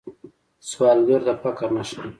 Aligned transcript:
سوالګر 0.69 1.21
د 1.27 1.29
فقر 1.43 1.67
نښه 1.75 1.95
ده 2.03 2.09